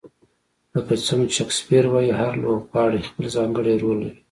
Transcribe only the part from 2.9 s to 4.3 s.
خپل ځانګړی رول لري.